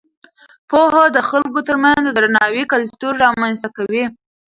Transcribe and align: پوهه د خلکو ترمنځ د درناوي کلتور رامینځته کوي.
پوهه 0.69 1.03
د 1.15 1.17
خلکو 1.29 1.59
ترمنځ 1.67 2.01
د 2.05 2.09
درناوي 2.17 2.63
کلتور 2.73 3.13
رامینځته 3.25 3.69
کوي. 3.77 4.05